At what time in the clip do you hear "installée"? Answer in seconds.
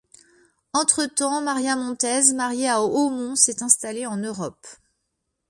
3.61-4.07